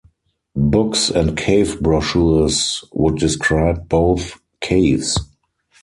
[0.55, 5.15] Books and cave brochures would describe both caves.